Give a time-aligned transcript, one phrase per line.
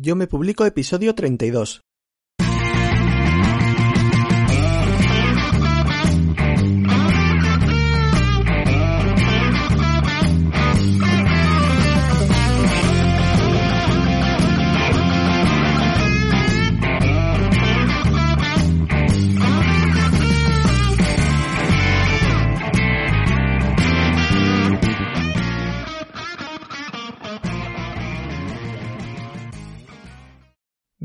[0.00, 1.87] Yo me publico episodio 32.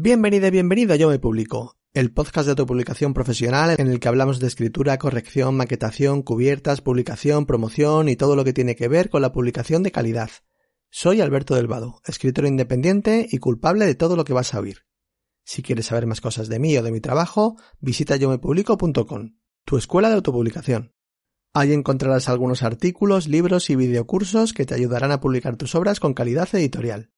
[0.03, 4.09] Bienvenida y bienvenido a Yo Me Publico, el podcast de autopublicación profesional en el que
[4.09, 9.09] hablamos de escritura, corrección, maquetación, cubiertas, publicación, promoción y todo lo que tiene que ver
[9.09, 10.29] con la publicación de calidad.
[10.89, 14.79] Soy Alberto del Vado, escritor independiente y culpable de todo lo que vas a oír.
[15.45, 20.09] Si quieres saber más cosas de mí o de mi trabajo, visita yomepublico.com, tu escuela
[20.09, 20.93] de autopublicación.
[21.53, 26.13] Ahí encontrarás algunos artículos, libros y videocursos que te ayudarán a publicar tus obras con
[26.13, 27.12] calidad editorial.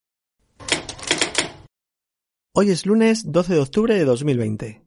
[2.58, 4.82] Hoy es lunes 12 de octubre de 2020.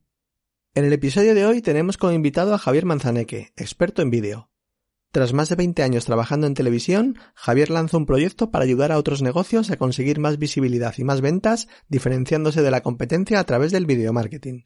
[0.73, 4.49] En el episodio de hoy tenemos como invitado a Javier Manzaneque, experto en vídeo.
[5.11, 8.97] Tras más de 20 años trabajando en televisión, Javier lanzó un proyecto para ayudar a
[8.97, 13.71] otros negocios a conseguir más visibilidad y más ventas, diferenciándose de la competencia a través
[13.71, 14.63] del video marketing.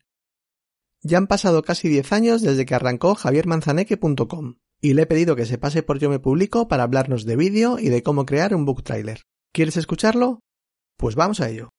[1.02, 5.46] Ya han pasado casi 10 años desde que arrancó javiermanzaneque.com y le he pedido que
[5.46, 8.64] se pase por Yo Me Publico para hablarnos de vídeo y de cómo crear un
[8.64, 9.24] book trailer.
[9.52, 10.40] ¿Quieres escucharlo?
[10.96, 11.74] Pues vamos a ello.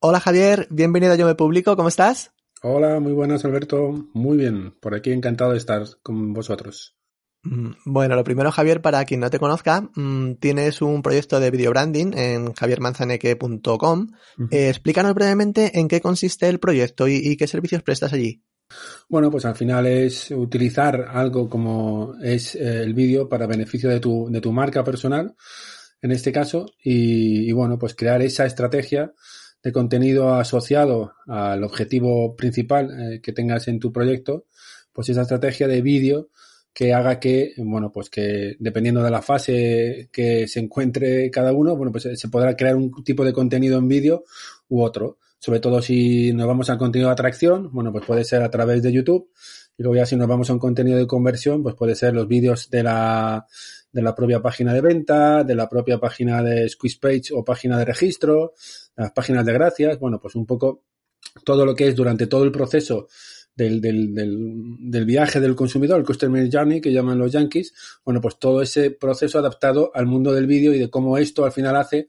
[0.00, 2.30] Hola Javier, bienvenido a Yo Me Publico, ¿cómo estás?
[2.62, 6.96] Hola, muy buenas Alberto, muy bien, por aquí encantado de estar con vosotros.
[7.42, 11.50] Mm, bueno, lo primero Javier, para quien no te conozca, mm, tienes un proyecto de
[11.50, 14.12] video branding en javiermanzaneque.com.
[14.52, 18.44] Eh, explícanos brevemente en qué consiste el proyecto y, qué servicios prestas allí.
[19.08, 23.98] Bueno, pues al final es utilizar algo como es eh, el vídeo para beneficio de
[23.98, 25.34] tu, de tu marca personal,
[26.00, 29.12] en este caso, y bueno, pues crear esa estrategia
[29.62, 34.46] de contenido asociado al objetivo principal eh, que tengas en tu proyecto,
[34.92, 36.28] pues esa estrategia de vídeo
[36.72, 41.76] que haga que, bueno, pues que dependiendo de la fase que se encuentre cada uno,
[41.76, 44.24] bueno, pues se podrá crear un tipo de contenido en vídeo
[44.68, 45.18] u otro.
[45.40, 48.82] Sobre todo si nos vamos al contenido de atracción, bueno, pues puede ser a través
[48.82, 49.28] de YouTube.
[49.76, 52.26] Y luego ya si nos vamos a un contenido de conversión, pues puede ser los
[52.26, 53.46] vídeos de la,
[53.90, 57.78] de la propia página de venta, de la propia página de squeeze page o página
[57.78, 58.54] de registro,
[58.96, 60.84] las páginas de gracias, bueno, pues un poco
[61.44, 63.08] todo lo que es durante todo el proceso
[63.54, 67.72] del, del, del, viaje del consumidor, el Customer Journey, que llaman los yankees,
[68.04, 71.50] bueno, pues todo ese proceso adaptado al mundo del vídeo y de cómo esto al
[71.50, 72.06] final hace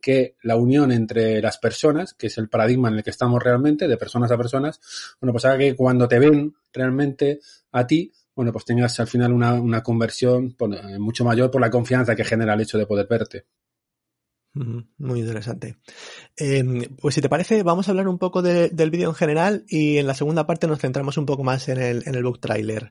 [0.00, 3.88] que la unión entre las personas, que es el paradigma en el que estamos realmente,
[3.88, 4.80] de personas a personas,
[5.20, 7.40] bueno, pues haga que cuando te ven realmente
[7.72, 10.56] a ti, bueno, pues tengas al final una, una conversión
[10.98, 13.44] mucho mayor por la confianza que genera el hecho de poder verte.
[14.54, 15.76] Muy interesante.
[16.38, 19.98] Em, pues si te parece, vamos a hablar un poco del vídeo en general y
[19.98, 22.88] en la segunda parte nos centramos un poco más en el, en el book trailer.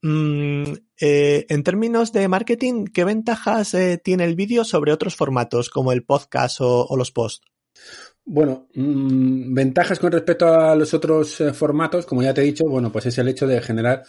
[0.00, 5.70] Mm, eh, en términos de marketing, ¿qué ventajas eh, tiene el vídeo sobre otros formatos
[5.70, 7.44] como el podcast o, los posts?
[8.26, 12.64] Bueno, mm, ventajas con respecto a los otros eh, formatos, como ya te he dicho,
[12.66, 14.02] bueno, pues es el hecho de generar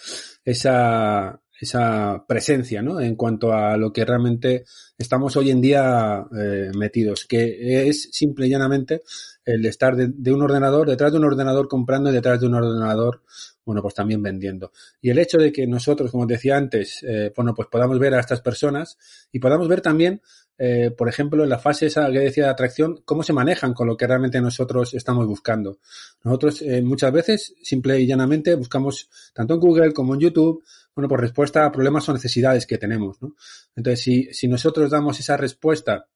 [0.46, 3.02] esa, esa presencia, ¿no?
[3.02, 4.64] En cuanto a lo que realmente
[4.98, 9.02] estamos hoy en día eh, metidos, que es simple y llanamente
[9.44, 13.22] el estar de, un ordenador, detrás de un ordenador comprando y detrás de un ordenador,
[13.66, 14.72] bueno, pues también vendiendo.
[15.02, 18.22] Y el hecho de que nosotros, como decía antes, eh, bueno, pues podamos ver a
[18.22, 18.98] estas personas
[19.32, 20.22] y podamos ver también
[20.58, 23.88] eh, por ejemplo, en la fase esa que decía de atracción, cómo se manejan con
[23.88, 25.80] lo que realmente nosotros estamos buscando.
[26.24, 30.64] Nosotros eh, muchas veces, simple y llanamente, buscamos tanto en Google como en YouTube,
[30.96, 33.36] bueno, por respuesta a problemas o necesidades que tenemos, ¿no?
[33.76, 36.08] Entonces, si, si nosotros damos esa respuesta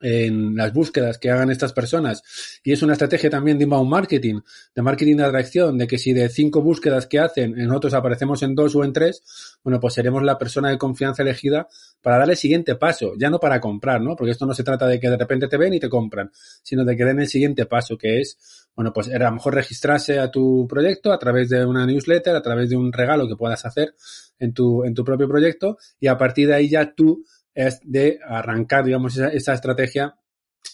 [0.00, 2.22] en las búsquedas que hagan estas personas
[2.62, 4.40] y es una estrategia también de inbound marketing,
[4.74, 8.42] de marketing de atracción, de que si de cinco búsquedas que hacen en otros aparecemos
[8.42, 9.22] en dos o en tres,
[9.62, 11.68] bueno, pues seremos la persona de confianza elegida
[12.00, 14.16] para dar el siguiente paso, ya no para comprar, ¿no?
[14.16, 16.30] Porque esto no se trata de que de repente te ven y te compran,
[16.62, 20.18] sino de que den el siguiente paso, que es, bueno, pues a lo mejor registrarse
[20.18, 23.64] a tu proyecto a través de una newsletter, a través de un regalo que puedas
[23.64, 23.94] hacer
[24.38, 28.18] en tu, en tu propio proyecto y a partir de ahí ya tú es de
[28.26, 30.16] arrancar, digamos, esa, estrategia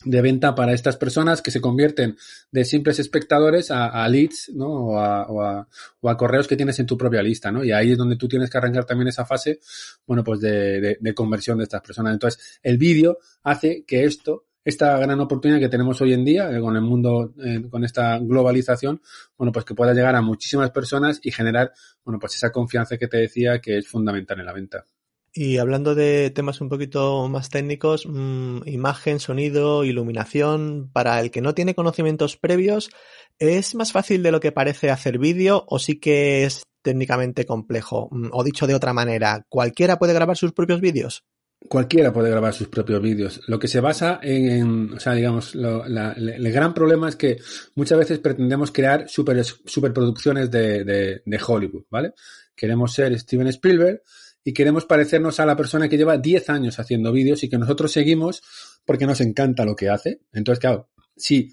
[0.04, 2.16] de venta para estas personas que se convierten
[2.50, 4.68] de simples espectadores a, leads, ¿no?
[4.68, 7.62] O a, o, a, correos que tienes en tu propia lista, ¿no?
[7.64, 9.60] Y ahí es donde tú tienes que arrancar también esa fase,
[10.06, 12.14] bueno, pues de, de, conversión de estas personas.
[12.14, 16.60] Entonces, el vídeo hace que esto, esta gran oportunidad que tenemos hoy en día eh,
[16.60, 19.02] con el mundo, eh, con esta globalización,
[19.36, 21.72] bueno, pues que pueda llegar a muchísimas personas y generar,
[22.04, 24.86] bueno, pues esa confianza que te decía que es fundamental en la venta.
[25.32, 31.40] Y hablando de temas un poquito más técnicos, mmm, imagen, sonido, iluminación, para el que
[31.40, 32.90] no tiene conocimientos previos,
[33.38, 38.08] ¿es más fácil de lo que parece hacer vídeo o sí que es técnicamente complejo?
[38.10, 41.22] Mm, o dicho de otra manera, ¿cualquiera puede grabar sus propios vídeos?
[41.68, 43.42] Cualquiera puede grabar sus propios vídeos.
[43.46, 47.36] Lo que se basa en, o sea, digamos, el gran problema es que
[47.74, 52.14] muchas veces pretendemos crear super, superproducciones de, de Hollywood, ¿vale?
[52.56, 54.02] Queremos ser Steven Spielberg
[54.44, 57.92] y queremos parecernos a la persona que lleva 10 años haciendo vídeos y que nosotros
[57.92, 58.42] seguimos
[58.84, 60.20] porque nos encanta lo que hace.
[60.32, 61.50] Entonces, claro, si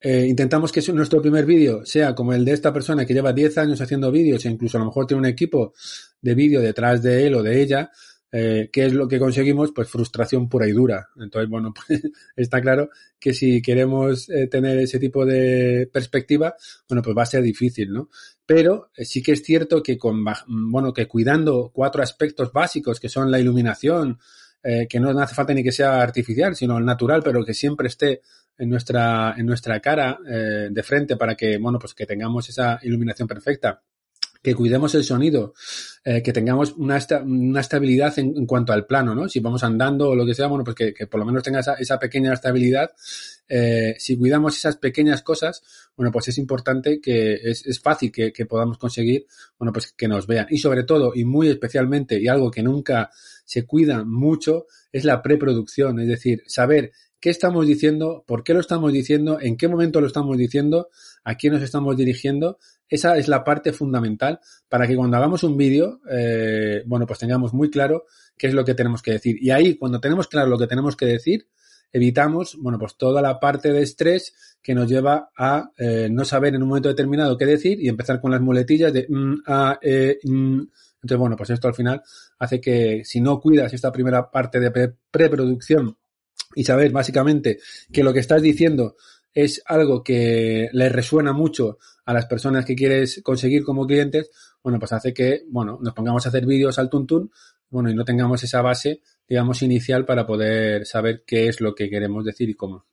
[0.00, 3.58] eh, intentamos que nuestro primer vídeo sea como el de esta persona que lleva 10
[3.58, 5.74] años haciendo vídeos e incluso a lo mejor tiene un equipo
[6.20, 7.90] de vídeo detrás de él o de ella,
[8.32, 9.72] eh, ¿Qué es lo que conseguimos?
[9.72, 11.08] Pues frustración pura y dura.
[11.16, 12.02] Entonces, bueno, pues
[12.36, 16.54] está claro que si queremos eh, tener ese tipo de perspectiva,
[16.88, 18.08] bueno, pues va a ser difícil, ¿no?
[18.50, 23.08] Pero eh, sí que es cierto que con, bueno, que cuidando cuatro aspectos básicos que
[23.08, 24.18] son la iluminación,
[24.60, 28.22] eh, que no hace falta ni que sea artificial, sino natural, pero que siempre esté
[28.58, 32.80] en nuestra, en nuestra cara eh, de frente para que, bueno, pues que tengamos esa
[32.82, 33.84] iluminación perfecta
[34.42, 35.54] que cuidemos el sonido,
[36.02, 39.28] eh, que tengamos una, una estabilidad en, en, cuanto al plano, ¿no?
[39.28, 41.60] Si vamos andando o lo que sea, bueno, pues que, que por lo menos tenga
[41.60, 42.90] esa, esa pequeña estabilidad.
[43.50, 45.62] Eh, si cuidamos esas pequeñas cosas,
[45.96, 49.26] bueno, pues es importante que es, es fácil que, que, podamos conseguir,
[49.58, 50.46] bueno, pues que nos vean.
[50.48, 53.10] Y sobre todo, y muy especialmente, y algo que nunca
[53.44, 58.60] se cuida mucho, es la preproducción, es decir, saber qué estamos diciendo, por qué lo
[58.60, 60.88] estamos diciendo, en qué momento lo estamos diciendo,
[61.24, 62.58] a quién nos estamos dirigiendo
[62.90, 67.54] esa es la parte fundamental para que cuando hagamos un vídeo, eh, bueno, pues tengamos
[67.54, 68.04] muy claro
[68.36, 69.36] qué es lo que tenemos que decir.
[69.40, 71.46] Y ahí, cuando tenemos claro lo que tenemos que decir,
[71.92, 76.54] evitamos, bueno, pues toda la parte de estrés que nos lleva a eh, no saber
[76.54, 80.18] en un momento determinado qué decir y empezar con las muletillas de mm, a, e,
[80.22, 80.60] mm.
[81.02, 82.02] Entonces, bueno, pues esto al final
[82.38, 85.96] hace que si no cuidas esta primera parte de pre preproducción
[86.54, 87.58] y saber básicamente
[87.90, 88.96] que lo que estás diciendo
[89.32, 94.30] es algo que le resuena mucho a las personas que quieres conseguir como clientes,
[94.62, 97.30] bueno, pues hace que, bueno, nos pongamos a hacer vídeos al tuntún,
[97.70, 101.88] bueno, y no tengamos esa base, digamos, inicial para poder saber qué es lo que
[101.88, 102.86] queremos decir y cómo.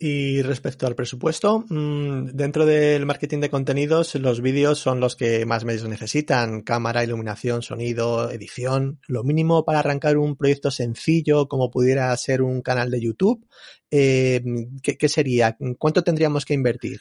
[0.00, 5.44] Y respecto al presupuesto, mm, dentro del marketing de contenidos, los vídeos son los que
[5.44, 6.60] más medios necesitan.
[6.60, 9.00] Cámara, iluminación, sonido, edición.
[9.08, 13.44] Lo mínimo para arrancar un proyecto sencillo como pudiera ser un canal de YouTube.
[13.90, 14.40] Eh,
[14.84, 15.56] ¿qué, ¿Qué sería?
[15.78, 17.00] ¿Cuánto tendríamos que invertir?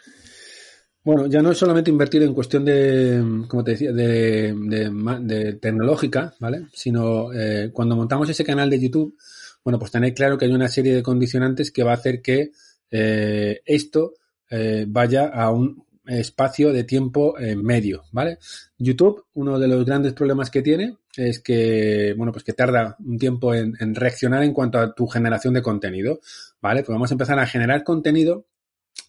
[1.08, 6.68] Bueno, ya no es solamente invertir en cuestión de, como te decía, de, tecnológica, ¿vale?
[6.74, 9.18] Sino eh, cuando montamos ese canal de YouTube,
[9.64, 12.52] bueno, pues tenéis claro que hay una serie de condicionantes que va a hacer que
[12.92, 14.16] eh, esto
[14.50, 18.40] eh, vaya a un espacio de tiempo eh, medio, ¿vale?
[18.78, 23.18] YouTube, uno de los grandes problemas que tiene es que, bueno, pues que tarda un
[23.18, 26.20] tiempo en, en, reaccionar en cuanto a tu generación de contenido,
[26.62, 26.84] ¿vale?
[26.84, 28.46] Pues vamos a empezar a generar contenido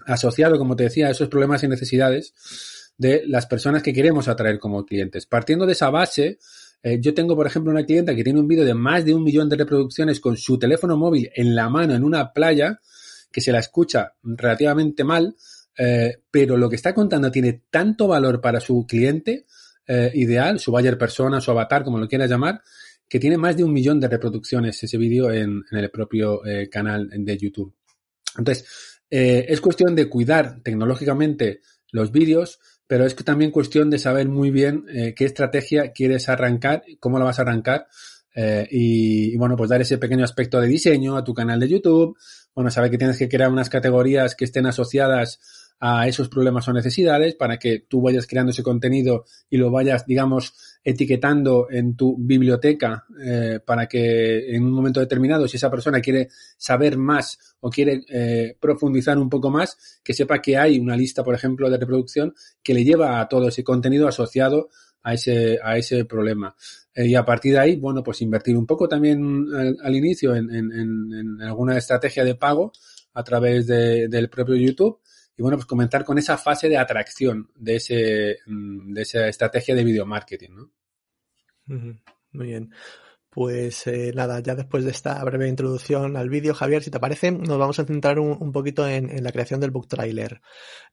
[0.09, 2.35] asociado, como te decía, a esos problemas y necesidades
[2.97, 5.27] de las personas que queremos atraer como clientes.
[5.27, 6.39] Partiendo de esa base,
[6.83, 9.23] eh, yo tengo, por ejemplo, una clienta que tiene un vídeo de más de un
[9.23, 12.81] millón de reproducciones con su teléfono móvil en la mano en una playa,
[13.31, 15.37] que se la escucha relativamente mal,
[15.77, 19.47] eh, pero lo que está contando tiene tanto valor para su cliente
[19.87, 22.63] eh, ideal, su buyer persona, su avatar, como lo quieras llamar,
[23.09, 27.09] que tiene más de un millón de reproducciones ese vídeo en, en, el propio canal
[27.11, 27.75] de YouTube.
[28.37, 31.61] Entonces, eh, es cuestión de cuidar tecnológicamente
[31.91, 36.29] los vídeos, pero es que también cuestión de saber muy bien eh, qué estrategia quieres
[36.29, 37.87] arrancar, cómo la vas a arrancar
[38.35, 41.69] eh, y, y, bueno, pues dar ese pequeño aspecto de diseño a tu canal de
[41.69, 42.17] YouTube,
[42.55, 45.41] bueno, saber que tienes que crear unas categorías que estén asociadas
[45.81, 50.07] a esos problemas o necesidades para que tú vayas creando ese contenido y lo vayas,
[50.07, 56.01] digamos, etiquetando en tu biblioteca eh, para que en un momento determinado, si esa persona
[56.01, 60.97] quiere saber más o quiere eh, profundizar un poco más, que sepa que hay una
[60.97, 64.69] lista, por ejemplo, de reproducción que le lleva a todo ese contenido asociado
[65.03, 66.55] a ese, a ese problema.
[66.95, 70.35] Eh, y a partir de ahí, bueno, pues invertir un poco también al, al inicio
[70.35, 72.73] en, en, en, alguna estrategia de pago
[73.15, 75.01] a través de, del propio YouTube.
[75.39, 79.73] Y bueno, pues comenzar con esa fase de atracción de ese, mm, de esa estrategia
[79.73, 80.73] de video marketing, ¿no?
[82.33, 82.73] Muy bien.
[83.39, 87.31] Pues eh, nada, ya después de esta breve introducción al vídeo, Javier, si te parece,
[87.31, 90.41] nos vamos a centrar un, un poquito en, en, la creación del book trailer.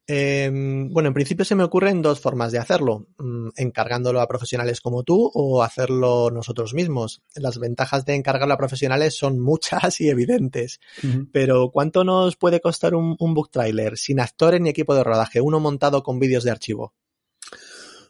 [0.06, 0.52] Eh,
[0.92, 5.02] bueno, en principio se me ocurren dos formas de hacerlo, mm, encargándolo a profesionales como
[5.02, 7.24] tú o hacerlo nosotros mismos.
[7.34, 11.30] Las ventajas de encargarlo a profesionales son muchas y evidentes, uh -huh.
[11.34, 15.42] pero ¿cuánto nos puede costar un, un book trailer sin actores ni equipo de rodaje,
[15.42, 16.94] uno montado con vídeos de archivo?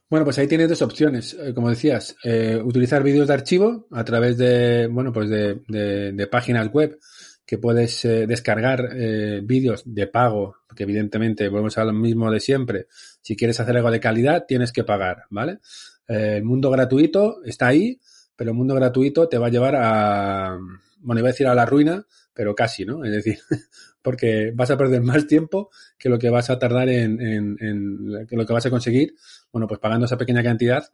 [0.08, 1.36] Bueno, pues ahí tienes dos opciones.
[1.40, 6.28] Eh, como decías, eh, utilizar vídeos de archivo a través de, bueno, pues de, de,
[6.28, 7.00] páginas web
[7.46, 8.96] que puedes eh, descargar
[9.44, 12.88] vídeos de pago, que evidentemente volvemos a lo mismo de siempre.
[13.22, 15.60] Si quieres hacer algo de calidad, tienes que pagar, ¿vale?
[16.08, 18.00] el mundo gratuito está ahí,
[18.36, 20.56] pero el mundo gratuito te va a llevar a,
[21.00, 23.04] bueno, iba a decir a la ruina, pero casi, ¿no?
[23.04, 23.40] Es decir,
[24.06, 28.28] porque vas a perder más tiempo que lo que vas a tardar en, en, en
[28.30, 29.16] lo que vas a conseguir,
[29.52, 30.86] bueno, pues pagando esa pequeña cantidad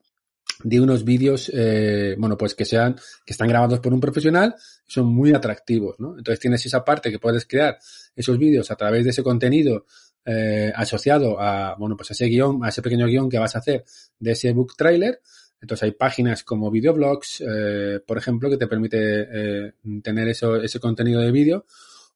[0.63, 4.55] de unos vídeos, eh, bueno, pues que sean, que están grabados por un profesional,
[4.87, 6.17] son muy atractivos, ¿no?
[6.17, 7.77] Entonces tienes esa parte que puedes crear
[8.15, 9.85] esos vídeos a través de ese contenido
[10.23, 13.59] eh, asociado a, bueno, pues a ese guion, a ese pequeño guion que vas a
[13.59, 13.83] hacer
[14.19, 15.19] de ese book trailer.
[15.59, 20.79] Entonces hay páginas como videoblogs, eh, por ejemplo, que te permite eh, tener eso, ese
[20.79, 21.65] contenido de vídeo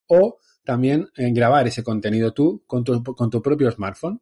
[0.07, 4.19] o también en grabar ese contenido tú con tu, con tu propio smartphone.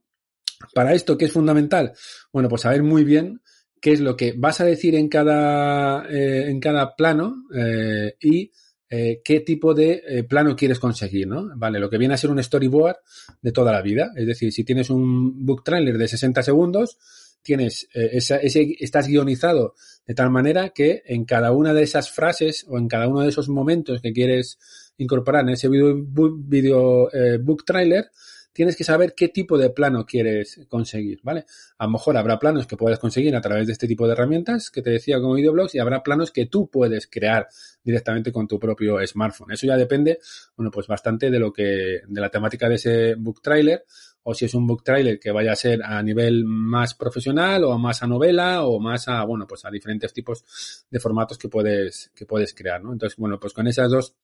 [0.74, 1.94] Para esto, ¿qué es fundamental?
[2.32, 3.42] Bueno, pues saber muy bien
[3.84, 8.50] qué es lo que vas a decir en cada, eh, en cada plano eh, y
[8.90, 11.50] eh, qué tipo de plano quieres conseguir, ¿no?
[11.58, 12.96] Vale, lo que viene a ser un storyboard
[13.42, 14.12] de toda la vida.
[14.16, 16.98] Es decir, si tienes un book trailer de 60 segundos,
[17.42, 19.74] tienes ese, estás guionizado
[20.08, 23.30] de tal manera que en cada una de esas frases o en cada uno de
[23.30, 24.60] esos momentos que quieres
[24.98, 28.10] incorporar en ese video, eh, book trailer,
[28.54, 31.46] tienes que saber qué tipo de plano quieres conseguir, ¿vale?
[31.80, 34.70] A lo mejor habrá planos que puedes conseguir a través de este tipo de herramientas
[34.70, 37.48] que te decía como videoblogs y habrá planos que tú puedes crear
[37.84, 39.54] directamente con tu propio smartphone.
[39.54, 40.20] Eso ya depende,
[40.56, 43.86] bueno, pues bastante de lo que, de la temática de ese book trailer
[44.24, 47.78] o si es un book trailer que vaya a ser a nivel más profesional o
[47.78, 52.12] más a novela o más a, bueno, pues a diferentes tipos de formatos que puedes,
[52.16, 52.94] que puedes crear, ¿no?
[52.94, 54.16] Entonces, bueno, pues con esas dos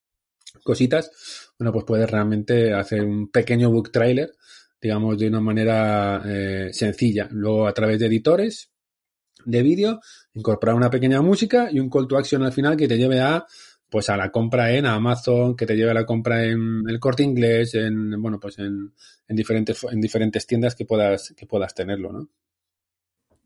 [0.63, 1.11] cositas,
[1.57, 4.31] bueno, pues puedes realmente hacer un pequeño book trailer,
[4.81, 7.27] digamos, de una manera eh, sencilla.
[7.31, 8.71] Luego, a través de editores
[9.45, 9.99] de vídeo,
[10.33, 13.45] incorporar una pequeña música y un call to action al final que te lleve a
[13.89, 17.23] pues a la compra en Amazon, que te lleve a la compra en el corte
[17.23, 18.93] inglés, en, bueno, pues en,
[19.27, 22.29] en diferentes, en diferentes tiendas que puedas, que puedas tenerlo, ¿no?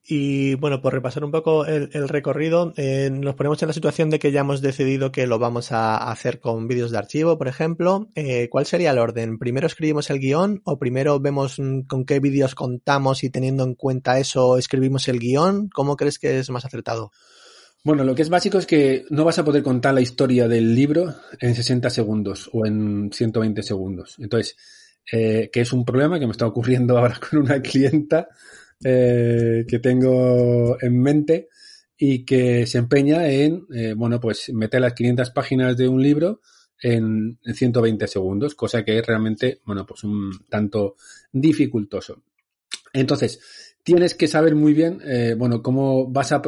[0.06, 4.20] Y bueno, por repasar un poco el, recorrido, eh, nos ponemos en la situación de
[4.20, 8.10] que ya hemos decidido que lo vamos a hacer con vídeos de archivo, por ejemplo.
[8.16, 9.40] Eh, ¿Cuál sería el orden?
[9.40, 13.76] ¿Primero escribimos el guion o primero vemos mm, con qué vídeos contamos y teniendo en
[13.76, 15.70] cuenta eso escribimos el guion?
[15.70, 17.12] ¿Cómo crees que es más acertado?
[17.86, 20.76] Bueno, lo que es básico es que no vas a poder contar la historia del
[20.76, 24.16] libro en 60 segundos o en 120 segundos.
[24.20, 24.58] Entonces,
[25.12, 28.28] eh, que es un problema que me está ocurriendo ahora con una clienta
[28.84, 31.50] eh, que tengo en mente
[31.98, 36.42] y que se empeña en, eh, bueno, pues meter las 500 páginas de un libro
[36.82, 40.96] en, 120 segundos, cosa que es realmente, bueno, pues un tanto
[41.32, 42.24] dificultoso.
[42.92, 43.40] Entonces,
[43.84, 46.42] tienes que saber muy bien, eh, bueno, cómo vas a,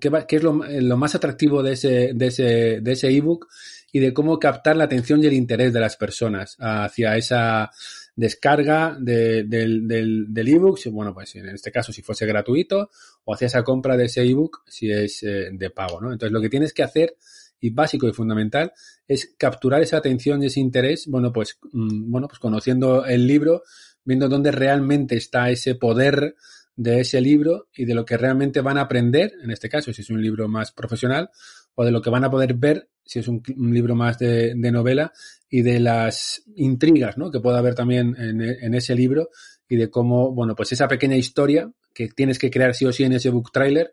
[0.00, 3.48] qué, qué es lo, lo, más atractivo de ese, de ese, de ese ebook
[3.92, 7.70] y de cómo captar la atención y el interés de las personas hacia esa,
[8.14, 12.90] descarga del, del, ebook, bueno, pues en este caso si fuese gratuito,
[13.24, 16.12] o hacia esa compra de ese ebook si es eh, de pago, ¿no?
[16.12, 17.16] Entonces lo que tienes que hacer,
[17.60, 18.72] y básico y fundamental,
[19.06, 23.62] es capturar esa atención y ese interés, bueno, pues, mm, bueno, pues conociendo el libro,
[24.04, 26.34] viendo dónde realmente está ese poder
[26.74, 30.02] de ese libro y de lo que realmente van a aprender, en este caso, si
[30.02, 31.30] es un libro más profesional,
[31.74, 35.12] o de lo que van a poder ver si es un, libro más de, novela,
[35.50, 37.30] y de las intrigas ¿no?
[37.30, 39.28] que pueda haber también en, ese libro
[39.68, 43.04] y de cómo, bueno, pues esa pequeña historia que tienes que crear sí o sí
[43.04, 43.90] en ese book trailer,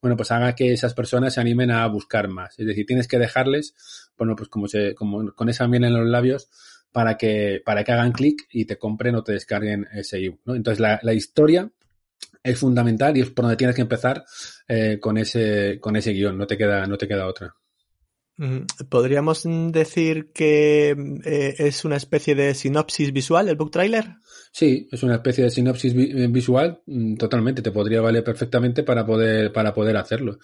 [0.00, 2.58] bueno, pues haga que esas personas se animen a buscar más.
[2.58, 3.74] Es decir, tienes que dejarles,
[4.16, 6.48] bueno, pues como se, como con esa miel en los labios,
[6.92, 10.54] para que, para que hagan clic y te compren o te descarguen ese ebook, ¿no?
[10.54, 11.70] Entonces la, la historia
[12.42, 14.24] es fundamental y es por donde tienes que empezar
[14.68, 17.54] eh, con ese, con ese guion, no te queda, no te queda otra.
[18.88, 20.90] ¿Podríamos decir que
[21.24, 24.16] eh, es una especie de sinopsis visual el book trailer?
[24.50, 29.06] Sí, es una especie de sinopsis eh, visual, mm, totalmente, te podría valer perfectamente para
[29.06, 30.38] poder, para poder hacerlo.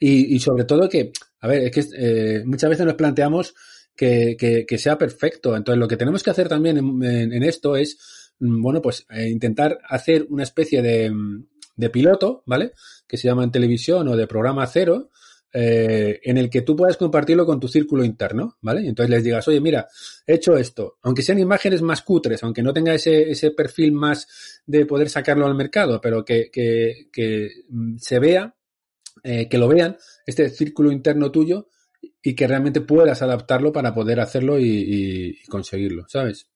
[0.00, 3.54] Y, y sobre todo que, a ver, es que eh, muchas veces nos planteamos
[3.94, 5.54] que, que, sea perfecto.
[5.56, 10.26] Entonces, lo que tenemos que hacer también en, esto es, mm, bueno, pues intentar hacer
[10.28, 11.46] una especie de, mm,
[11.76, 12.72] de piloto, ¿vale?
[13.06, 15.10] Que se llama en televisión o de programa cero,
[15.52, 18.82] eh, en el que tú puedas compartirlo con tu círculo interno, ¿vale?
[18.82, 19.86] Y entonces les digas, oye, mira,
[20.26, 24.84] he hecho esto, aunque sean imágenes más cutres, aunque no tenga ese, perfil más de
[24.84, 28.54] poder sacarlo al mercado, pero que mm, se vea,
[29.22, 29.96] eh, que lo vean,
[30.26, 31.68] este círculo interno tuyo,
[32.22, 36.48] y que realmente puedas adaptarlo para poder hacerlo y, conseguirlo, ¿sabes?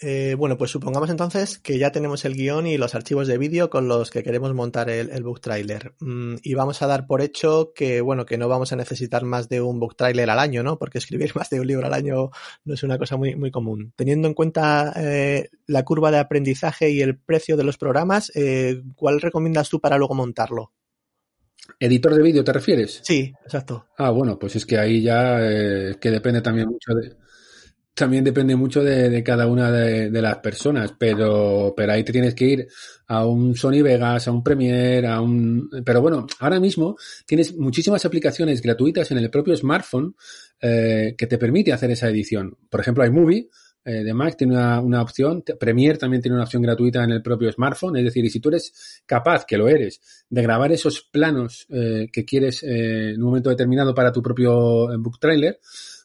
[0.00, 3.68] Eh, bueno, pues supongamos entonces que ya tenemos el guion y los archivos de vídeo
[3.68, 5.94] con los que queremos montar el, book trailer.
[6.00, 9.48] Mm, y vamos a dar por hecho que, bueno, que no vamos a necesitar más
[9.48, 10.78] de un book trailer al año, ¿no?
[10.78, 12.30] Porque escribir más de un libro al año
[12.64, 13.92] no es una cosa muy, muy común.
[13.96, 18.82] Teniendo en cuenta eh, la curva de aprendizaje y el precio de los programas, eh,
[18.94, 20.72] ¿cuál recomiendas tú para luego montarlo?
[21.80, 23.00] ¿Editor de vídeo te refieres?
[23.02, 23.86] Sí, exacto.
[23.98, 25.38] Ah, bueno, pues es que ahí ya
[26.00, 27.16] que depende también mucho de
[27.98, 32.44] también depende mucho de, cada una de, las personas, pero, pero ahí te tienes que
[32.44, 32.68] ir
[33.08, 35.68] a un Sony Vegas, a un Premiere, a un...
[35.84, 40.14] Pero bueno, ahora mismo tienes muchísimas aplicaciones gratuitas en el propio smartphone
[40.60, 42.56] eh, que te permite hacer esa edición.
[42.70, 43.48] Por ejemplo, iMovie
[43.84, 47.50] eh, de Mac tiene una, opción, Premiere también tiene una opción gratuita en el propio
[47.50, 51.66] smartphone, es decir, y si tú eres capaz, que lo eres, de grabar esos planos
[51.70, 55.58] eh, que quieres en un momento determinado para tu propio book trailer,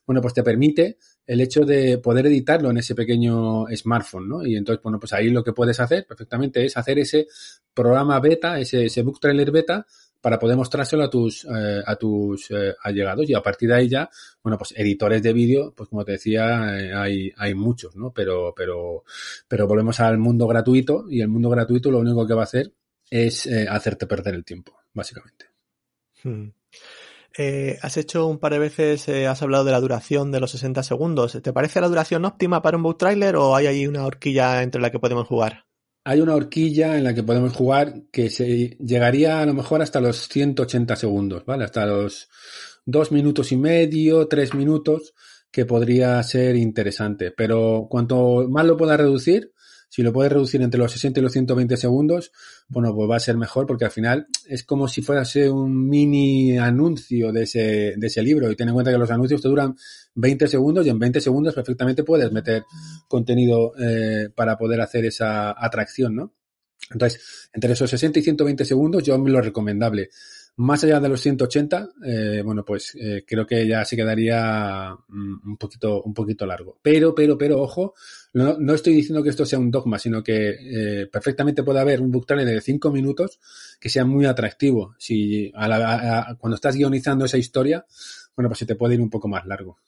[0.06, 4.46] bueno, pues te permite el hecho de poder editarlo en ese pequeño smartphone, ¿no?
[4.46, 7.28] Y entonces, bueno, pues ahí lo que puedes hacer perfectamente es hacer ese
[7.74, 9.86] programa beta, ese, ese book trailer beta,
[10.24, 13.90] para poder mostrárselo a tus, eh, a tus eh, allegados y a partir de ahí
[13.90, 14.10] ya,
[14.42, 18.14] bueno, pues editores de vídeo, pues como te decía, eh, hay, hay muchos, ¿no?
[18.14, 19.04] Pero, pero,
[19.50, 22.72] pero volvemos al mundo gratuito y el mundo gratuito lo único que va a hacer
[23.10, 25.48] es hacerte perder el tiempo, básicamente.
[26.24, 26.52] Hmm.
[27.36, 30.52] Eh, has hecho un par de veces, eh, has hablado de la duración de los
[30.52, 31.40] 60 segundos.
[31.42, 34.82] ¿Te parece la duración óptima para un book trailer o hay ahí una horquilla entre
[34.82, 35.66] la que podemos jugar?
[36.06, 40.02] Hay una horquilla en la que podemos jugar que se llegaría a lo mejor hasta
[40.02, 41.64] los 180 segundos, ¿vale?
[41.64, 42.30] Hasta los
[42.86, 45.14] dos minutos y medio, tres minutos,
[45.50, 47.32] que podría ser interesante.
[47.32, 49.53] Pero cuanto más lo pueda reducir,
[49.94, 52.32] si lo puedes reducir entre los 60 y los 120 segundos,
[52.68, 56.58] bueno, pues va a ser mejor porque al final es como si fuese un mini
[56.58, 58.50] anuncio de ese, de ese libro.
[58.50, 59.76] Y ten en cuenta que los anuncios te duran
[60.16, 62.64] 20 segundos y en 20 segundos perfectamente puedes meter
[63.08, 66.34] contenido eh, para poder hacer esa atracción, ¿no?
[66.90, 70.10] Entonces, entre esos 60 y 120 segundos yo lo recomendable.
[70.56, 75.50] Más allá de los 180, eh, bueno, pues eh, creo que ya se quedaría mm,
[75.50, 76.78] un poquito, un poquito largo.
[76.80, 77.96] Pero, pero, pero, ojo,
[78.34, 82.12] no, estoy diciendo que esto sea un dogma, sino que eh, perfectamente puede haber un
[82.12, 83.40] book trailer de 5 minutos
[83.80, 84.94] que sea muy atractivo.
[85.00, 87.84] Si cuando estás guionizando esa historia,
[88.36, 89.80] bueno, pues se te puede ir un poco más largo.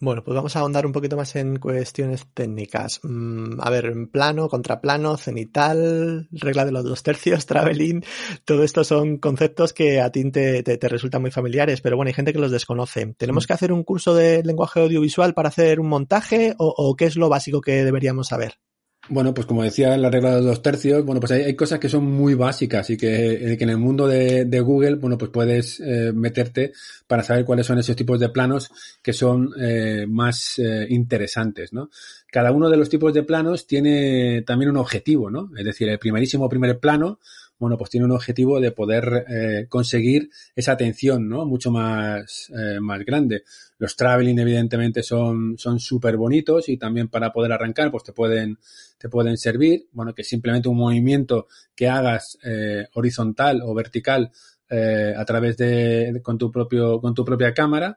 [0.00, 3.00] Bueno, pues vamos a ahondar un poquito más en cuestiones técnicas.
[3.02, 8.04] Mm, a ver, plano, contraplano, cenital, regla de los dos tercios, traveling,
[8.44, 12.14] todo esto son conceptos que a ti te, te, resultan muy familiares, pero bueno, hay
[12.14, 13.14] gente que los desconoce.
[13.16, 13.46] ¿Tenemos mm.
[13.46, 17.28] que hacer un curso de lenguaje audiovisual para hacer un montaje o qué es lo
[17.28, 18.58] básico que deberíamos saber?
[19.08, 21.88] Bueno, pues como decía en la regla de los tercios, bueno, pues hay, cosas que
[21.88, 26.72] son muy básicas y que, en el mundo de, Google, bueno, pues puedes eh, meterte
[27.06, 28.70] para saber cuáles son esos tipos de planos
[29.02, 31.88] que son eh, más eh, interesantes, ¿no?
[32.32, 35.50] Cada uno de los tipos de planos tiene también un objetivo, ¿no?
[35.56, 37.20] Es decir, el primerísimo primer plano,
[37.58, 41.46] bueno, pues tiene un objetivo de poder eh, conseguir esa atención, ¿no?
[41.46, 43.44] Mucho más, eh, más grande.
[43.78, 48.58] Los traveling, evidentemente, son, súper bonitos y también para poder arrancar, pues te pueden,
[48.98, 49.88] te pueden servir.
[49.92, 54.30] Bueno, que simplemente un movimiento que hagas eh, horizontal o vertical
[54.68, 57.96] a través de, con tu propio, con tu propia cámara,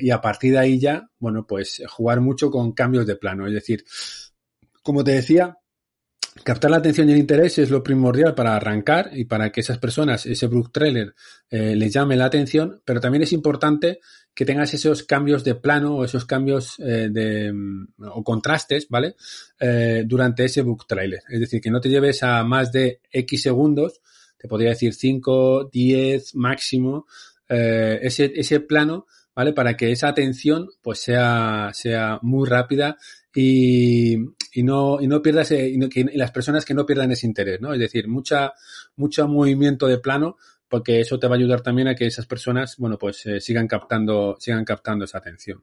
[0.00, 3.44] y a partir de ahí ya, bueno, pues jugar mucho con cambios de plano.
[3.48, 3.84] Es decir,
[4.84, 5.58] como te decía,
[6.44, 9.78] Captar la atención y el interés es lo primordial para arrancar y para que esas
[9.78, 11.14] personas, ese book trailer,
[11.50, 14.00] eh, les llame la atención, pero también es importante
[14.34, 19.16] que tengas esos cambios de plano o esos cambios eh, de, mm, o contrastes, ¿vale?
[19.58, 21.20] Eh, durante ese book trailer.
[21.28, 24.00] Es decir, que no te lleves a más de X segundos,
[24.38, 27.06] te podría decir 5, 10 máximo,
[27.48, 29.52] ese, ese plano, ¿vale?
[29.52, 32.96] Para que esa atención pues sea, sea muy rápida
[33.36, 34.16] y,
[34.56, 37.60] y no, y no pierdas, eh, y, que, las personas que no pierdan ese interés,
[37.60, 37.74] ¿no?
[37.74, 38.54] Es decir, mucha,
[38.96, 42.78] mucho movimiento de plano, porque eso te va a ayudar también a que esas personas,
[42.78, 45.62] bueno, pues eh, sigan captando, sigan captando esa atención.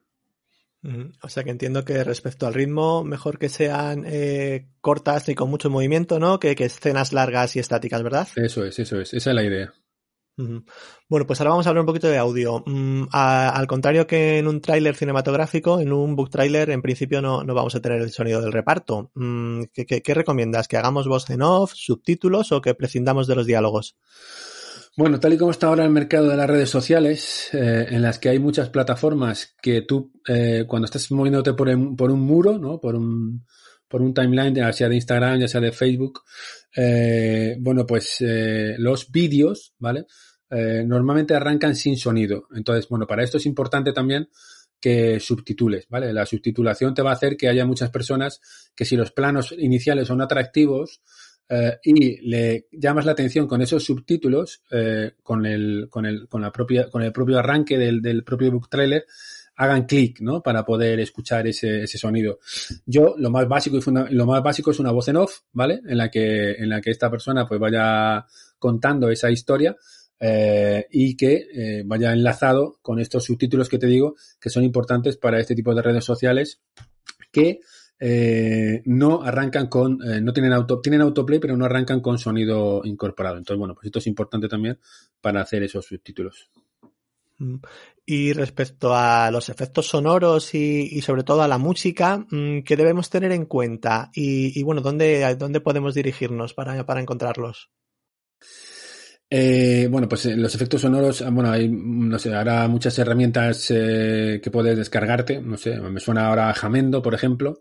[1.21, 5.49] O sea que entiendo que respecto al ritmo, mejor que sean eh, cortas y con
[5.49, 6.39] mucho movimiento, ¿no?
[6.39, 8.27] Que, que escenas largas y estáticas, ¿verdad?
[8.35, 9.73] Eso es, eso es, esa es la idea.
[10.35, 12.63] Bueno, pues ahora vamos a hablar un poquito de audio.
[12.65, 17.45] Mm, al contrario que en un tráiler cinematográfico, en un book trailer en principio no,
[17.45, 19.11] vamos a tener el sonido del reparto.
[19.13, 20.67] Mm, ¿qué, recomiendas?
[20.67, 23.95] ¿Que hagamos voz en off, subtítulos o que prescindamos de los diálogos?
[24.95, 28.19] Bueno, tal y como está ahora el mercado de las redes sociales, eh, en las
[28.19, 32.79] que hay muchas plataformas que tú, eh, cuando estás moviéndote por, un muro, ¿no?
[32.79, 32.95] Por
[33.93, 36.23] por un timeline, ya sea de Instagram, ya sea de Facebook,
[36.75, 40.05] eh, bueno, pues eh, los vídeos, ¿vale?
[40.49, 42.47] Eh, normalmente arrancan sin sonido.
[42.55, 44.29] Entonces, bueno, para esto es importante también
[44.79, 46.11] que subtitules, ¿vale?
[46.11, 48.41] La subtitulación te va a hacer que haya muchas personas
[48.75, 51.01] que si los planos iniciales son atractivos,
[51.49, 56.41] eh, y le llamas la atención con esos subtítulos, eh, con, el, con, el, con,
[56.41, 59.05] la propia, con el propio arranque del, del propio book trailer,
[59.55, 60.41] hagan clic, ¿no?
[60.41, 62.39] Para poder escuchar ese, ese sonido.
[62.85, 65.81] Yo, lo más básico y lo más básico es una voz en off, ¿vale?
[65.87, 68.25] En la que, en la que esta persona pues vaya
[68.57, 69.75] contando esa historia.
[70.25, 75.17] Eh, y que eh, vaya enlazado con estos subtítulos que te digo que son importantes
[75.17, 76.61] para este tipo de redes sociales
[77.29, 77.59] que
[77.99, 83.37] eh, no arrancan con, no tienen auto, tienen autoplay, pero no arrancan con sonido incorporado.
[83.37, 84.79] Entonces, bueno, pues esto es importante también
[85.19, 86.49] para hacer esos subtítulos.
[87.37, 87.55] Mm.
[88.05, 93.09] Y respecto a los efectos sonoros y, sobre todo a la música, mm, ¿qué debemos
[93.09, 94.11] tener en cuenta?
[94.13, 97.71] Y, bueno, ¿dónde, ¿dónde podemos dirigirnos para, para encontrarlos?
[99.35, 103.71] Eh, bueno, pues eh, los efectos sonoros, ah, bueno, hay, no sé, ahora muchas herramientas
[103.71, 107.59] eh, que puedes descargarte, no sé, me suena ahora Jamendo, por ejemplo,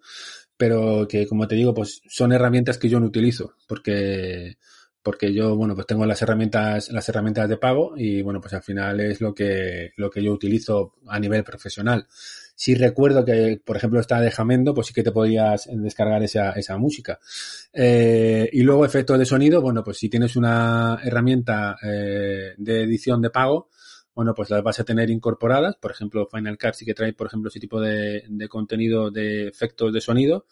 [0.55, 4.59] pero que como te digo, pues son herramientas que yo no utilizo, porque,
[5.03, 8.63] porque yo, bueno, pues tengo las herramientas, las herramientas de pago y bueno, pues al
[8.63, 12.07] final es lo que, lo que yo utilizo a nivel profesional.
[12.55, 16.53] Si recuerdo que, por ejemplo, está de Jamendo, pues sí que te podías descargar esa,
[16.53, 17.19] esa música.
[17.73, 23.21] Eh, y luego efectos de sonido, bueno, pues si tienes una herramienta eh, de edición
[23.21, 23.71] de pago,
[24.15, 25.77] bueno, pues las vas a tener incorporadas.
[25.77, 29.49] Por ejemplo, Final Cut sí que trae, por ejemplo, ese tipo de, de contenido de
[29.49, 30.47] efectos de sonido.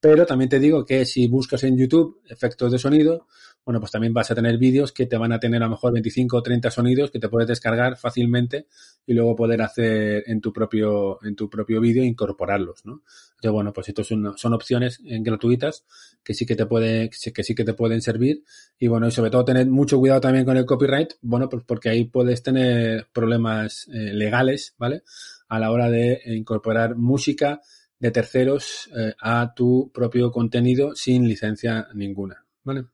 [0.00, 3.26] Pero también te digo que si buscas en YouTube efectos de sonido,
[3.64, 5.92] bueno, pues también vas a tener vídeos que te van a tener a lo mejor
[5.92, 8.66] 25 o 30 sonidos que te puedes descargar fácilmente
[9.06, 13.02] y luego poder hacer en tu propio, en tu propio vídeo e incorporarlos, ¿no?
[13.30, 15.84] Entonces, bueno, pues estos son, son opciones gratuitas
[16.22, 18.44] que sí que te puede, que sí que te pueden servir
[18.78, 21.88] y bueno, y sobre todo tener mucho cuidado también con el copyright, bueno, pues porque
[21.88, 25.02] ahí puedes tener problemas eh, legales, ¿vale?
[25.48, 27.60] A la hora de incorporar música
[27.98, 32.93] de terceros eh, a tu propio contenido sin licencia ninguna, ¿vale?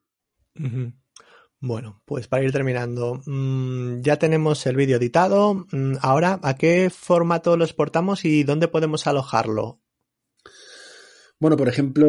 [1.62, 5.66] Bueno, pues para ir terminando, mm, ya tenemos el vídeo editado.
[5.70, 9.80] Mm, ahora, ¿a qué formato lo exportamos y dónde podemos alojarlo?
[11.38, 12.08] Bueno, por ejemplo,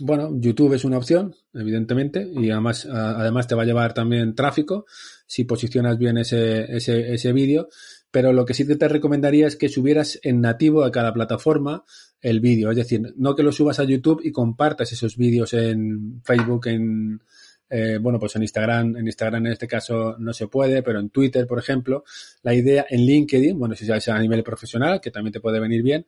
[0.00, 4.86] bueno, YouTube es una opción, evidentemente, y además, además te va a llevar también tráfico
[5.26, 7.68] si posicionas bien ese, ese, ese vídeo.
[8.10, 11.84] Pero lo que sí te recomendaría es que subieras en nativo a cada plataforma
[12.26, 12.70] el vídeo.
[12.70, 17.22] Es decir, no que lo subas a YouTube y compartas esos vídeos en Facebook, en,
[17.70, 21.10] eh, bueno, pues en Instagram, en Instagram en este caso no se puede, pero en
[21.10, 22.02] Twitter, por ejemplo,
[22.42, 25.84] la idea en LinkedIn, bueno, si es a nivel profesional, que también te puede venir
[25.84, 26.04] bien,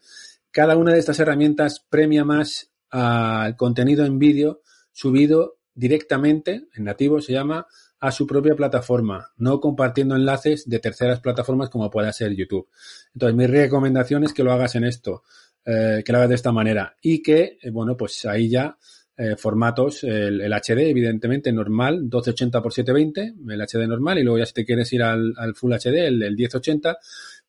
[0.50, 7.20] cada una de estas herramientas premia más al contenido en vídeo subido directamente, en nativo
[7.20, 7.68] se llama,
[8.00, 12.68] a su propia plataforma, no compartiendo enlaces de terceras plataformas como pueda ser YouTube.
[13.14, 15.22] Entonces, mi recomendación es que lo hagas en esto,
[15.70, 18.78] eh, que lo hagas de esta manera y que, eh, bueno, pues ahí ya
[19.14, 24.46] eh, formatos, el, HD, evidentemente, normal, 1280 x 720, el HD normal, y luego ya
[24.46, 26.96] si te quieres ir al, Full HD, el, el 1080.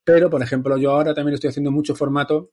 [0.03, 2.51] Pero, por ejemplo, yo ahora también estoy haciendo mucho formato,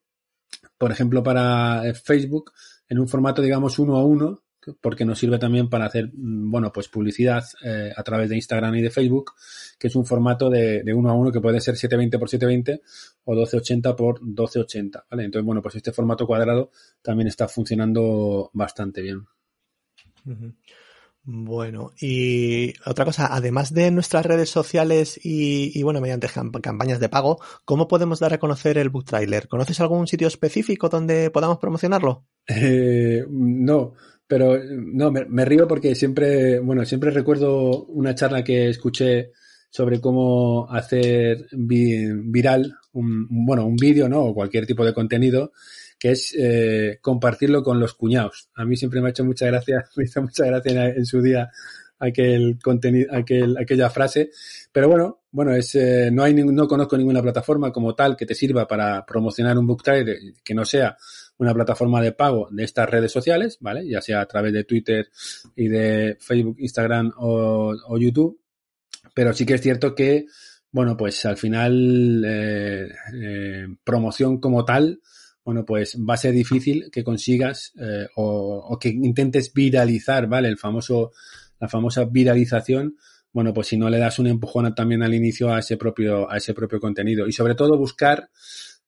[0.79, 2.53] por ejemplo, para Facebook,
[2.89, 4.45] en un formato, digamos, uno a uno,
[4.81, 8.75] porque nos sirve también para hacer, mm, bueno, pues publicidad eh, a través de Instagram
[8.77, 9.33] y de Facebook,
[9.79, 12.83] que es un formato de, de uno a uno que puede ser 720 x 720
[13.25, 15.25] o 1280 x 1280, ¿vale?
[15.25, 16.71] Entonces, bueno, pues este formato cuadrado
[17.03, 19.27] también está funcionando bastante bien.
[21.29, 26.29] Bueno, y otra cosa, además de nuestras redes sociales y, bueno, mediante
[26.63, 29.49] campañas de pago, ¿cómo podemos dar a conocer el book trailer?
[29.49, 32.25] ¿Conoces algún sitio específico donde podamos promocionarlo?
[32.47, 33.95] Eh, no,
[34.29, 39.33] pero no, me, río porque siempre, bueno, siempre recuerdo una charla que escuché
[39.69, 44.27] sobre cómo hacer viral un, bueno, un vídeo, ¿no?
[44.27, 45.51] O cualquier tipo de contenido,
[45.99, 48.51] que es eh, compartirlo con los cuñados.
[48.55, 51.51] A mí siempre me ha hecho mucha gracia, me hizo mucha gracia en, su día
[51.99, 54.31] aquel contenido, aquel, aquella frase.
[54.73, 58.35] Pero bueno, bueno, es, eh, no hay, no conozco ninguna plataforma como tal que te
[58.35, 60.97] sirva para promocionar un book trailer que no sea
[61.39, 63.87] una plataforma de pago de estas redes sociales, ¿vale?
[63.89, 65.09] Ya sea a través de Twitter
[65.55, 68.41] y de Facebook, Instagram o, YouTube.
[69.15, 70.27] Pero sí que es cierto que,
[70.71, 75.01] bueno, pues al final, eh, eh, promoción como tal,
[75.47, 80.49] bueno, pues va a ser difícil que consigas eh, o, o, que intentes viralizar, ¿vale?
[80.49, 81.13] El famoso,
[81.61, 82.97] la famosa viralización,
[83.33, 86.37] bueno, pues si no le das un empujón también al inicio a ese propio, a
[86.37, 87.29] ese propio contenido.
[87.29, 88.29] Y sobre todo buscar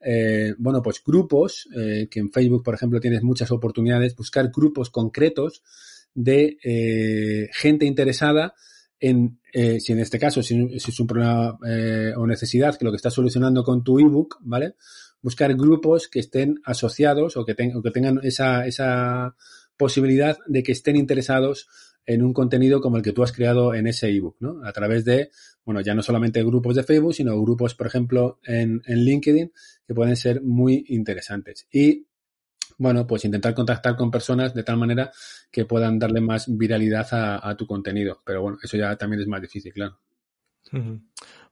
[0.00, 4.90] eh, bueno, pues grupos, eh, que en Facebook, por ejemplo, tienes muchas oportunidades, buscar grupos
[4.90, 5.62] concretos
[6.12, 8.54] de eh, gente interesada
[9.00, 12.90] en, eh, si en este caso, si, es un problema eh, o necesidad que lo
[12.90, 14.74] que estás solucionando con tu ebook, ¿vale?
[15.28, 19.34] Buscar grupos que estén asociados o que, que tengan esa, esa
[19.76, 21.68] posibilidad de que estén interesados
[22.06, 24.64] en un contenido como el que tú has creado en ese ebook, ¿no?
[24.64, 25.30] A través de,
[25.64, 29.52] bueno, ya no solamente grupos de Facebook, sino grupos, por ejemplo, en LinkedIn,
[29.86, 31.66] que pueden ser muy interesantes.
[31.70, 32.06] Y
[32.78, 35.10] bueno, pues intentar contactar con personas de tal manera
[35.50, 38.20] que puedan darle más viralidad a, tu contenido.
[38.24, 39.98] Pero bueno, eso ya también es más difícil, claro.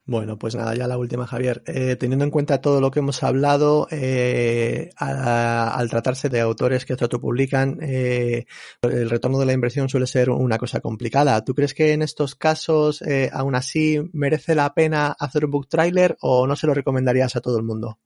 [0.07, 1.61] Bueno, pues nada, ya la última, Javier.
[1.65, 6.93] Eh, teniendo en cuenta todo lo que hemos hablado, eh, al tratarse de autores que
[6.93, 8.45] autopublican, eh,
[8.83, 11.43] el retorno de la inversión suele ser una cosa complicada.
[11.43, 15.67] ¿Tú crees que en estos casos, eh, aún así, merece la pena hacer un book
[15.67, 17.99] trailer o no se lo recomendarías a todo el mundo?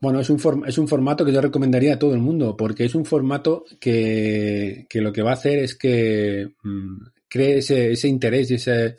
[0.00, 2.96] Bueno, es un, es un formato que yo recomendaría a todo el mundo, porque es
[2.96, 6.96] un formato que, que lo que va a hacer es que mm,
[7.32, 8.96] cree ese, ese interés y, ese,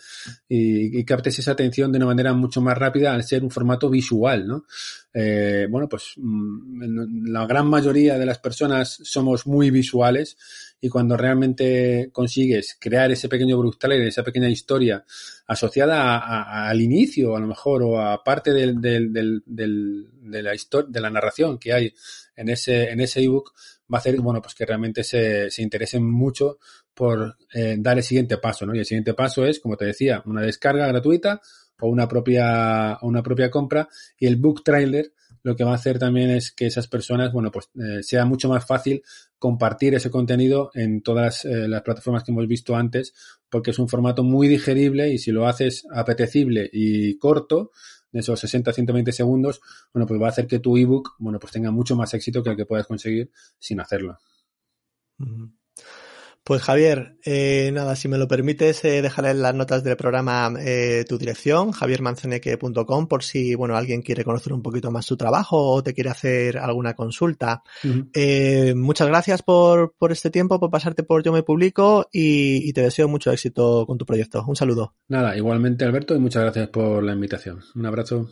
[0.49, 3.91] y, y, captes esa atención de una manera mucho más rápida al ser un formato
[3.91, 4.65] visual, ¿no?
[5.13, 10.35] Eh, bueno, pues mm, la gran mayoría de las personas somos muy visuales
[10.83, 15.05] y cuando realmente consigues crear ese pequeño brutal, esa pequeña historia
[15.47, 19.13] asociada al inicio, a lo mejor, o a parte del, del,
[19.45, 21.93] del, de la historia, de la narración que hay
[22.35, 26.03] en ese, en ese ebook, va a hacer, bueno, pues que realmente se, se interesen
[26.03, 26.59] mucho
[26.93, 28.75] por eh, dar el siguiente paso, ¿no?
[28.75, 31.39] Y el siguiente paso es, como te decía, una descarga gratuita
[31.79, 33.87] o una propia, una propia compra
[34.19, 37.51] y el book trailer lo que va a hacer también es que esas personas, bueno,
[37.51, 39.03] pues eh, sea mucho más fácil
[39.37, 43.13] compartir ese contenido en todas eh, las plataformas que hemos visto antes,
[43.49, 47.71] porque es un formato muy digerible y si lo haces apetecible y corto,
[48.11, 49.59] de esos 60 120 segundos,
[49.91, 52.51] bueno, pues va a hacer que tu ebook, bueno, pues tenga mucho más éxito que
[52.51, 54.19] el que puedas conseguir sin hacerlo.
[56.45, 60.51] Pues Javier, eh, nada, si me lo permites, eh, dejaré en las notas del programa
[60.59, 65.71] eh, tu dirección, javiermanzaneque.com, por si, bueno, alguien quiere conocer un poquito más tu trabajo
[65.71, 67.63] o te quiere hacer alguna consulta.
[68.13, 72.73] eh, muchas gracias por, por este tiempo, por pasarte por Yo Me Publico y, y
[72.73, 74.43] te deseo mucho éxito con tu proyecto.
[74.45, 74.95] Un saludo.
[75.07, 77.61] Nada, igualmente Alberto y muchas gracias por la invitación.
[77.73, 78.27] Un abrazo.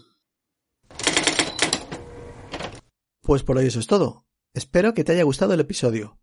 [3.21, 4.25] Pues por hoy eso es todo.
[4.53, 6.17] Espero que te haya gustado el episodio.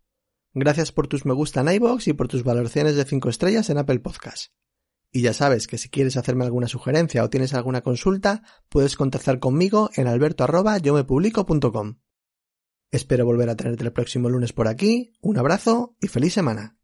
[0.60, 3.78] Gracias por tus me gusta en iBox y por tus valoraciones de 5 estrellas en
[3.78, 4.52] Apple Podcast.
[5.12, 9.38] Y ya sabes que si quieres hacerme alguna sugerencia o tienes alguna consulta, puedes contactar
[9.38, 10.44] conmigo en alberto
[12.90, 16.77] Espero volver a tenerte el próximo lunes por aquí, un abrazo y feliz semana.